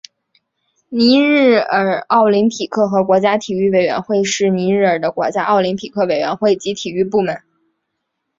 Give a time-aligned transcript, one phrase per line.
[0.89, 7.43] 尼日尔奥林匹克和国家体育委员会是尼日尔的国家奥林匹克委员会及体育部门。